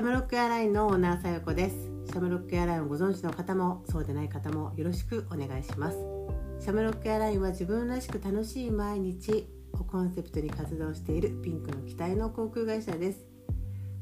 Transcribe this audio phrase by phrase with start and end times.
[0.00, 1.76] ャムロックエアラインのオーナーさよこです。
[2.06, 5.98] シャムロックエアラインをご存知の方もそうでない方もよろしくお願いします。
[6.58, 13.26] シャムロックエアラインは自分らしく楽しい毎日をコンセプトに活動しているピンクの機体の航空会社です。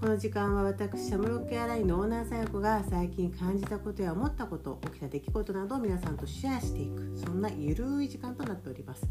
[0.00, 9.06] この時間は私シャムロックエアラインのオーナーさよこが最近感じたことや思ったこと起きた出来事などを皆さんとシェアしていくそんなゆるい時間となっております。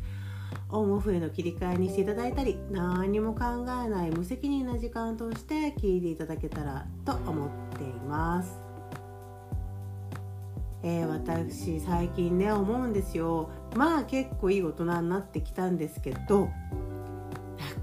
[0.73, 3.41] オンオフへの切り替えにしていただいたり何も考
[3.85, 8.59] えない無責任な時間として聞いていただけたらと思っています、
[10.81, 13.51] えー、私最近ね思うんですよ。
[13.75, 16.47] まあ結構いい大人になってきたんですけどな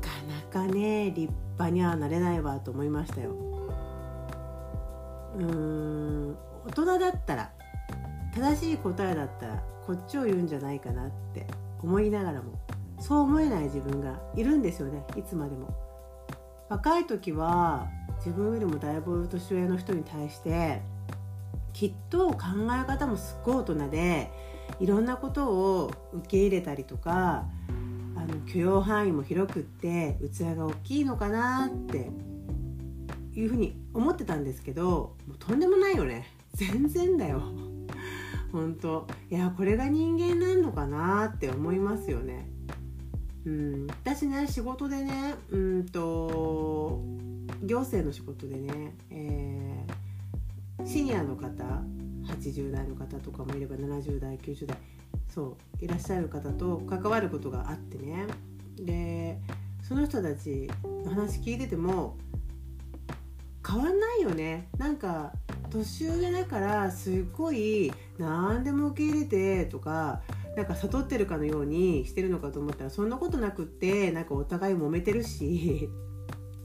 [0.01, 3.31] かなかね立派にはなれないわと思いましたよ。
[5.37, 7.53] うーん大人だったら
[8.35, 11.47] 正しい答えだったらこっちを言うんじゃないかなって
[11.83, 12.59] 思いながらも
[13.01, 15.05] そう思えない自分がいるんですよね。
[15.17, 15.75] いつまでも。
[16.69, 17.89] 若い時は
[18.19, 20.83] 自分よりもだいぶ年上の人に対して
[21.73, 22.39] きっと考
[22.71, 24.31] え方もすっごい大人で
[24.79, 27.47] いろんなことを受け入れたりとか
[28.15, 32.11] あの許容範囲も広くって器が大きいのかなって
[33.35, 36.27] いうふうに思ってたんですけどもうとんでもないよね。
[36.55, 37.43] 全然だよ。
[38.53, 39.07] 本当。
[39.31, 42.50] いやこれが人間なのかなって思いますよね。
[43.47, 47.03] うん、私ね仕事でねうんと
[47.63, 51.65] 行政の仕事でね、えー、シニアの方
[52.27, 54.77] 80代の方とかもいれば70代90代
[55.29, 58.27] そういらっしゃる方と関わることがあってね。
[58.77, 59.39] で
[59.83, 60.71] その人たち
[61.05, 62.17] の話聞いてても
[63.67, 64.69] 変わんないよね。
[64.79, 65.33] なんか
[65.71, 70.21] 年上だからすっごい何でも受け入れてとか
[70.61, 75.89] なんか悟ってるかのようにしてるのかと思ったらそんなことなくってなんかお互い揉めてるし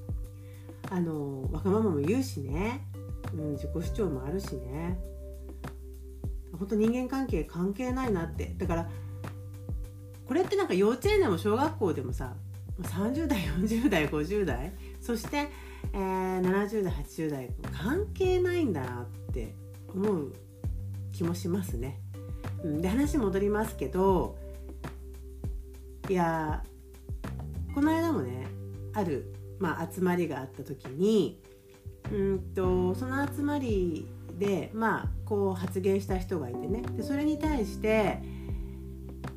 [0.91, 2.85] あのわがままも言うしね、
[3.33, 4.99] うん、自己主張もあるしね。
[6.59, 8.53] 本当人間関係関係ないなって。
[8.57, 8.89] だから
[10.27, 12.35] これってなんか幼稚園でも小学校でもさ
[12.81, 15.47] 30代40代50代そして、
[15.93, 19.55] えー、70代80代関係ないんだなって
[19.93, 20.33] 思う
[21.13, 22.01] 気もしますね。
[22.81, 24.37] で話戻りますけど
[26.09, 26.63] いや
[27.73, 28.47] この間もね
[28.93, 31.41] ある、まあ、集まりがあった時に
[32.11, 36.83] うんとその集まりでまあこう発言した人がいてね。
[36.95, 38.19] でそれに対して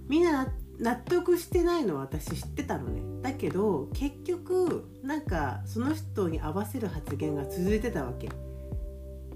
[0.09, 3.01] みんな納得してないのは私知ってたのね。
[3.23, 8.29] だけど結局なんかその人に合わせる発言が続いてたわけ。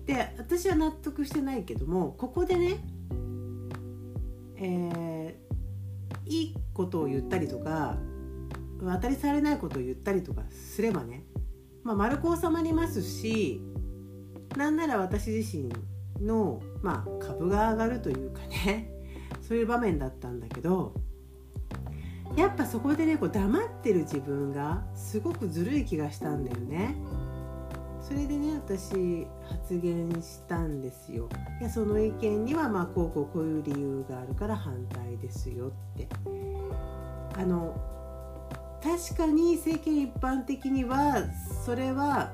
[0.07, 2.79] で私は納得してないけどもここでね
[4.63, 7.97] えー、いいことを言ったりとか
[8.81, 11.25] 当たりされないことを言ったりとかすればね、
[11.83, 13.61] まあ、丸く収まりますし
[14.57, 15.73] なんなら私自身
[16.25, 18.89] の、まあ、株が上がるというかね
[19.43, 20.95] そういう場面だったんだけど
[22.37, 26.97] やっぱそこでねこう黙ってる自分がすごくずるい気がしたんだよね。
[28.03, 31.29] それでね私発言したんですよ。
[31.61, 36.09] いやその意見にはまあこうこうこういう理由があるから反対ですよって。
[37.35, 37.75] あの
[38.83, 41.25] 確かに世間一般的には
[41.65, 42.33] それは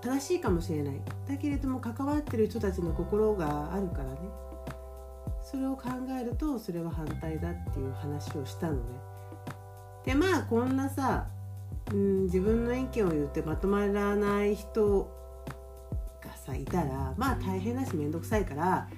[0.00, 1.00] 正しいかもしれない。
[1.28, 4.18] だけれども関わってる人たちの心があるからね。
[5.40, 5.88] それを考
[6.20, 8.80] えるとそれは反対だっていう話をしたのね。
[10.04, 11.28] でまあこんなさ
[11.92, 15.10] うん自分の意見を言ってまとまらない人
[16.22, 18.88] がさいたらまあ大変だし面倒くさいから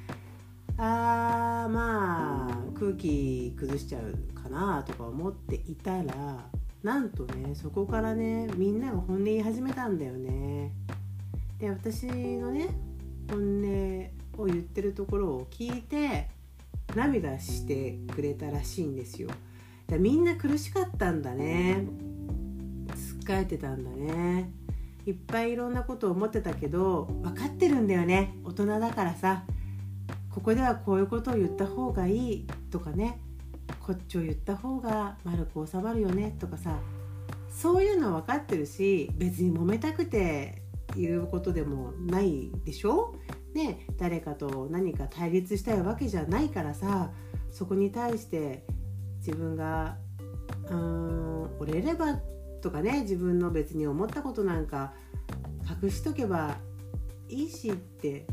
[0.76, 6.48] あーまあ空気崩しちゃうかなとか思っていたら
[6.82, 10.72] なんとねそこからねみんなが本音言い始めたんだよね。
[11.58, 12.70] で私のね
[13.28, 16.28] 本音を言ってるところを聞いて
[16.96, 19.28] 涙してくれたらしいんですよ。
[19.98, 21.84] みんな苦しかったんだね。
[23.32, 24.52] えてたんだね。
[25.06, 28.36] いっぱいいろんなことを思ってたけど分かってるんだよね。
[28.44, 29.44] 大人だからさ。
[30.30, 33.18] ここではこういうことを言った方がいいとかね。
[33.80, 36.36] こっちを言った方が丸く収まるよね。
[36.38, 36.78] とかさ。
[37.50, 40.62] そういうのは分かってるし別に揉めたくて
[40.96, 43.16] 言うことでもないでしょ？
[43.54, 43.86] ね。
[43.98, 47.10] 誰かと何か対立したいわけじゃないからさ。
[47.50, 48.64] そこに対して
[49.18, 49.96] 自分が
[50.68, 52.20] うーん折れれば
[52.60, 54.92] とかね自分の別に思ったことなんか
[55.82, 56.56] 隠しとけば
[57.28, 58.26] いいしって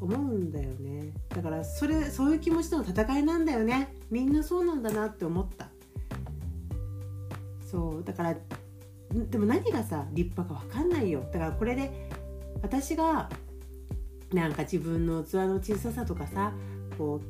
[0.00, 1.12] 思うんだよね。
[1.28, 3.94] だからそれそういう気持ちとの戦いなんだよね。
[4.10, 5.68] みんなそうなんだなって思った。
[7.70, 8.04] そう。
[8.04, 8.36] だから
[9.30, 11.24] でも何がさ立派か分かんないよ。
[11.32, 12.10] だからこれで
[12.62, 13.30] 私が
[14.32, 16.52] なんか自分の器の小ささとかさ
[16.98, 17.20] こ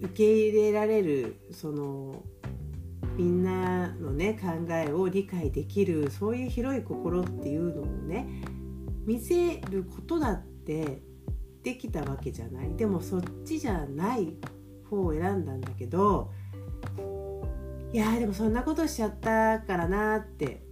[0.00, 2.22] う受け入れられるその
[3.16, 8.26] みんなのね考えを理解できるそういう広い心っていうのをね
[9.06, 11.02] 見せることだって
[11.62, 12.74] できたわけじゃない。
[12.76, 14.36] でもそっちじゃない
[14.90, 16.30] 方を選んだんだけど
[17.92, 20.62] いやでもそんなことしちゃったからなって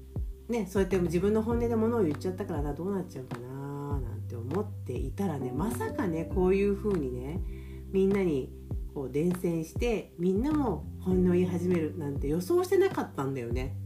[0.49, 7.41] ねそうやって自分の本音で物を言っちゃったからなどうなっちゃうかななんて思っていたらねまさかねこういう風にね
[7.93, 8.51] みんなに
[8.95, 13.77] こう伝染してみんなも本音を言い始めるなんて予想してなかったんだよね。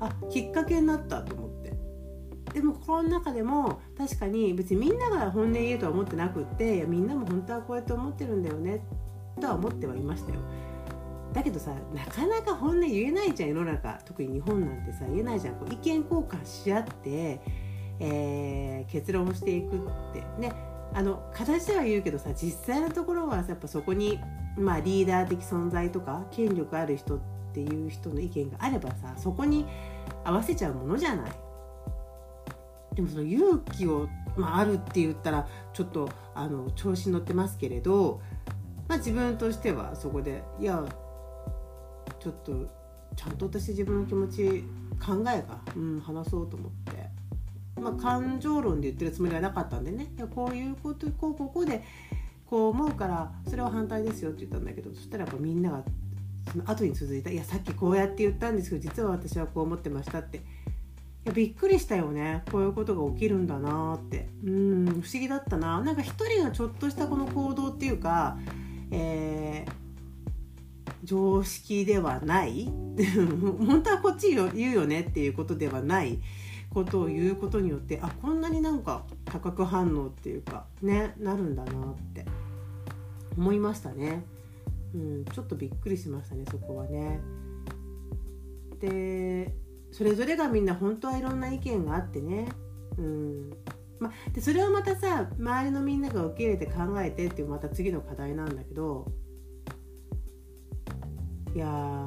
[0.00, 1.76] あきっかけになったと思って。
[2.52, 8.82] でも心の中でも確かに別にみんなが本音言うとは思ってなくっていやみんなも本当はこうやって思ってるんだよね
[9.40, 10.40] とは思ってはいましたよ。
[11.34, 14.00] だけどさなかなか本音言えないじゃん世の中。
[14.06, 15.56] 特に日本なんてさ言えないじゃん。
[15.56, 17.40] こう意見交換し合って、
[18.00, 19.80] えー、結論をしていくっ
[20.12, 20.20] て。
[20.40, 24.18] ねあの形では言うけどさ実際のところはやっぱそこに、
[24.56, 27.20] まあ、リーダー的存在とか権力ある人っ
[27.52, 29.66] ていう人の意見があればさそこに
[30.24, 31.32] 合わせちゃうものじゃない。
[32.94, 38.20] でもその勇気を、まあ、あるって言ったらちょっとあの調子に乗ってますけれど、
[38.88, 40.84] まあ、自分としてはそこでいや
[42.18, 42.66] ちょっと
[43.14, 44.64] ちゃんと私自分の気持ち
[45.04, 46.97] 考えが、うん、話そうと思って。
[47.78, 50.08] まあ、感情論で言ってるつもりはなかったんでね。
[50.34, 51.82] こういうことこうここで
[52.46, 55.82] こう思うからそれは反対ですよって言ったんだけどそしたらやっぱみんなが
[56.50, 60.40] その後に続いた「いやさっきこうやって言ったんですけど実は私はこう思ってました」って。
[61.28, 62.42] やびっくりしたよね。
[62.50, 64.28] こういうことが起きるんだなって。
[64.44, 65.80] うん不思議だったな。
[65.82, 68.38] なんか一人がちょっとしたこの行動っていうか、
[68.90, 69.72] えー、
[71.04, 72.70] 常識ではない。
[73.66, 76.18] 本当はこっち言うよねっていうことではない。
[76.70, 82.26] ことを言うことによってあこんなになんか化学反応っていうかねなるんだなって
[83.36, 84.24] 思いましたね。
[84.94, 87.20] うん、ちょっとびっくりしましたねそこはね。
[88.80, 89.54] で
[89.90, 92.48] それぞれがみんな本当はいろんな意見があってね、
[92.96, 93.50] うん
[93.98, 99.06] ま、でそれをまたさ周りのみんなが受け入れて考えてっていうまた次の課題なんだけど
[101.54, 102.06] いやー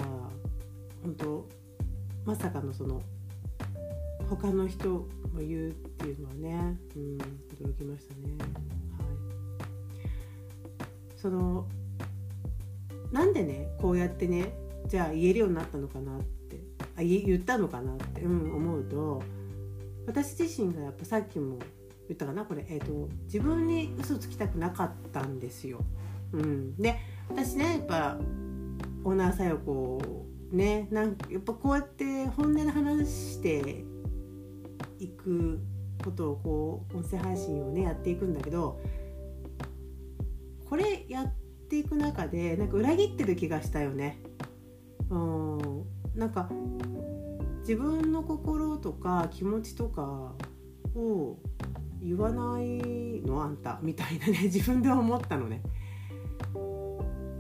[1.04, 1.50] 本当
[2.26, 3.02] まさかのその
[4.36, 5.08] 他の人も
[5.40, 7.18] 言うっていうのはね、うん、
[7.68, 8.34] 驚きましたね。
[8.98, 9.08] はい、
[11.18, 11.68] その
[13.12, 14.54] なんでねこうやってね
[14.88, 16.62] じゃあ言えるようになったのかなって
[16.98, 19.22] あ言ったのかなって、うん、思うと
[20.08, 21.60] 私自身がやっぱさっきも
[22.08, 25.80] 言ったかなこれ、えーと、自分に嘘つきたくなかったんですよ。
[26.32, 26.98] うん、で
[27.30, 28.18] 私ねやっぱ
[29.04, 30.02] オーナーさよこ
[30.52, 33.84] うねなんやっぱこうやって本音で話して
[35.02, 35.60] いく
[36.04, 38.80] ことをこう音声配信をねやっていくんだけど
[40.70, 41.34] これやっ
[41.70, 44.22] ていく中でなんか裏切ってる気がしたよね。
[45.10, 46.50] うんなんか
[47.60, 50.34] 自分の心とか気持ちとか
[50.96, 51.38] を
[52.02, 55.62] 言わないのあんたみたいなね 自分で思ったのね。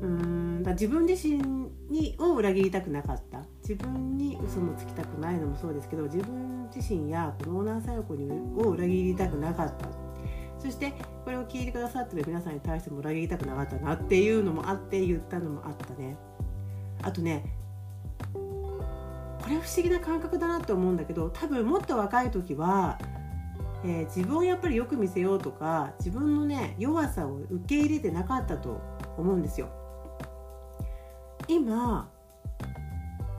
[0.01, 1.37] うんだ自分自身
[1.89, 9.87] にを裏切りたくなかった自分に嘘もつきたくないのもそうですけど自分自身やこのオーナーさよこにを裏切りたくなかった
[10.59, 10.93] そして
[11.25, 16.17] これを聞いてくださってる皆さんに対しても裏切りたくなかったなっていうのもあって言ったのもあったね
[17.01, 17.43] あとね
[18.33, 22.99] これ不思議な感覚だなって思うんだけど多分もっと若い時は、
[23.83, 28.79] えー、自分をやっぱりよく見せようとか自分のね弱さを受け入れてなかったと
[29.17, 29.69] 思うんですよ。
[31.47, 32.10] 今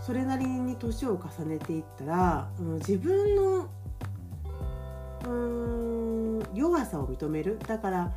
[0.05, 3.69] それなりに年を重ねていったら、うん、自分の
[5.25, 7.59] うん弱さを認める。
[7.67, 8.13] だから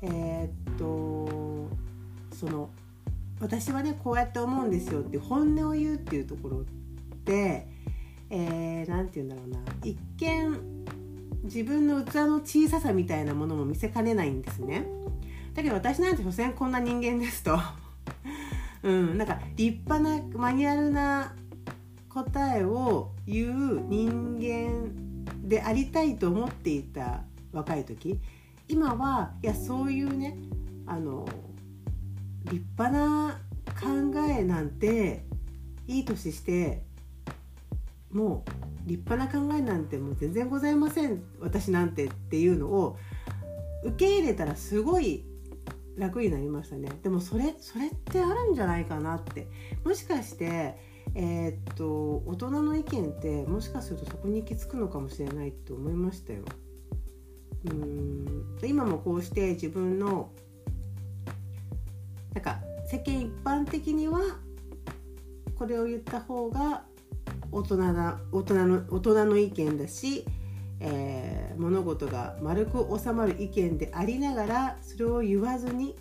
[0.00, 1.68] えー、っと
[2.34, 2.70] その
[3.40, 6.64] 私はねこうやって思うんですよって本音を言うっていうところっ
[7.24, 7.68] て
[8.30, 9.58] 何、えー、て言うんだろうな。
[9.84, 10.84] 一見
[11.44, 14.86] 自分の器の小ささみたいなものも見せかねないんですね。
[15.54, 17.58] だけど私なんて所詮こんな人間ですと。
[18.82, 21.34] うん、なんか立派なマニュアルな
[22.08, 25.18] 答えを言う人間
[25.48, 28.20] でありたいと思っていた若い時
[28.68, 30.36] 今はいやそういうね
[30.86, 31.26] あの
[32.44, 33.40] 立派な
[33.80, 35.24] 考えなんて
[35.86, 36.82] いい年して
[38.10, 42.96] もう立派な考えなんてもう全然ございません私なんてっていうのを
[43.84, 45.24] 受け入れたらすごい
[45.98, 46.88] 楽になりましたね。
[47.02, 49.48] でもそれそれってあるんじゃないかなって。
[49.84, 50.76] もしかして
[51.14, 56.42] えー、っと大人の意見ってもしかするとそこに行き着くのかもしれないと思いましたよ。
[57.70, 58.58] うん。
[58.62, 60.30] 今もこうして自分の
[62.34, 64.20] なんか世間一般的には
[65.56, 66.84] これを言った方が
[67.50, 70.24] 大人な大人の大人の意見だし、
[70.80, 75.94] えー、物事が丸く収まる意見でありながらそれを言わずにい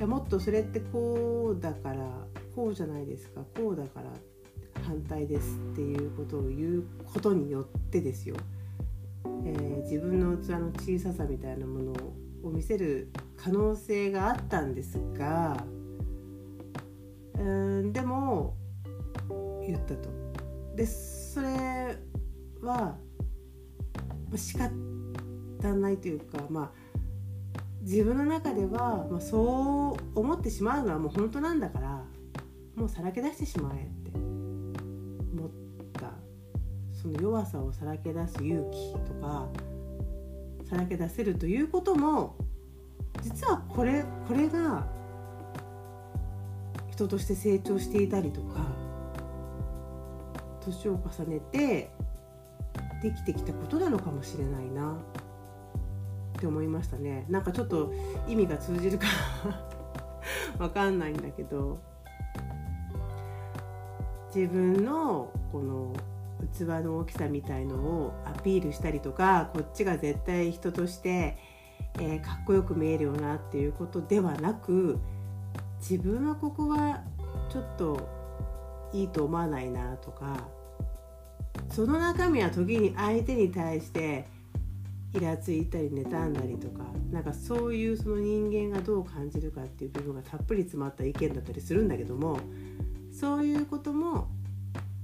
[0.00, 2.04] やもっとそれってこうだから
[2.54, 4.10] こうじゃないですかこうだから
[4.84, 8.36] 反対ですっていうことを言うことによってですよ、
[9.44, 11.92] えー、自分の器の小ささみたいなもの
[12.42, 15.64] を見せる可能性があったんですが
[17.38, 18.56] うんでも
[19.66, 20.08] 言ったと。
[20.74, 21.98] でそれ
[22.62, 22.96] は
[24.34, 26.86] 仕方ないというかまあ
[27.82, 32.02] 自分の中では、まあ、そう思ってしまうのはもう本当なんだから
[32.74, 35.50] もうさらけ出してしまえって思っ
[35.92, 36.12] た。
[37.06, 39.48] その弱さをさらけ出す勇気とか
[40.68, 42.36] さらけ出せるということも
[43.22, 44.86] 実はこれこれが
[46.90, 48.66] 人として成長していたりとか
[50.64, 51.90] 年を重ねて
[53.02, 54.96] できてきたことなのかもしれないな。
[56.36, 57.24] って思いましたね。
[57.28, 57.92] なんかちょっと
[58.28, 59.06] 意味が通じるか
[60.58, 61.78] わかんないんだけど。
[64.36, 65.94] 自分のこの
[66.52, 71.38] 器の大きさみたいのをアピールしたりとかこっちが絶対人として、
[71.94, 74.98] えー、かっこよく見えるよなっていうことではなく
[75.80, 77.02] 自分はここは
[77.48, 78.06] ちょっと
[78.92, 80.48] いいと思わないなとか
[81.76, 84.26] その中身は時に相手に対して
[85.12, 92.40] イラついたり妬んだりとかなんかそういうその人間がどう感じるかっていう部分がたっぷり詰まった意見だったりするんだけども
[93.12, 94.26] そういうことも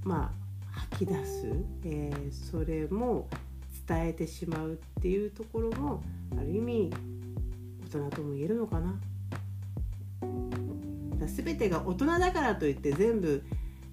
[0.03, 0.33] ま
[0.75, 1.45] あ吐き出す、
[1.85, 3.27] えー、それも
[3.87, 6.01] 伝えてしまうっていうところも
[6.35, 6.91] ある意味
[7.83, 8.99] 大人とも言えるのかな。
[11.19, 13.43] だ全てが大人だからといって全部、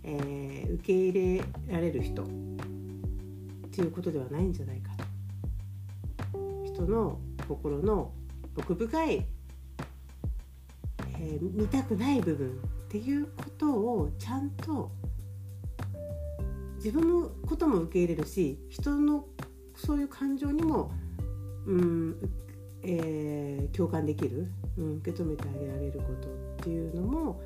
[0.02, 2.24] えー、受け入れられる人
[3.70, 4.90] っていうことではないんじゃないか
[6.32, 6.64] と。
[6.64, 8.12] 人の心の
[8.56, 9.26] 奥深い、
[11.18, 12.52] えー、見たくない部分っ
[12.88, 14.90] ていうことをちゃんと
[16.76, 19.26] 自分のことも受け入れるし人の
[19.76, 20.90] そういう感情にも、
[21.66, 22.16] うん
[22.82, 27.40] えー、共感できる、うん、受け止めてあげられることっていうのも、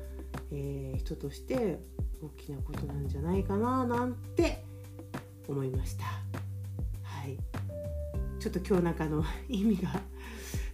[0.51, 1.79] えー、人として
[2.21, 4.64] 大きなことなんじゃないかななんて
[5.47, 6.05] 思いました。
[6.05, 7.37] はい、
[8.39, 9.89] ちょっと今日なんかの 意味が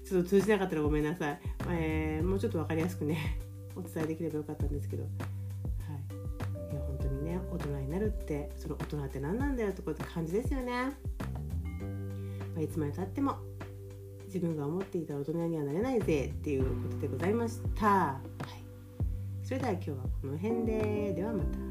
[0.05, 3.39] ちょっと通じなかったらごめんなさい、えー、もうちょっと分かりやすくね
[3.75, 5.11] お伝えできればよかったんですけど、はい、
[6.73, 10.73] いや本当にね大人になるってその大人って何なんだよとかって感じですよね、
[12.53, 13.37] まあ、いつまでたっても
[14.25, 18.21] 自分が思っていた大人にはなれないぜっていうことでございました、は
[19.43, 21.13] い、それでは今日はこの辺で。
[21.13, 21.70] ではまた。